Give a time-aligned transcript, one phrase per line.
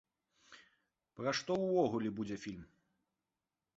[1.19, 2.65] Пра што ўвогуле будзе фільм?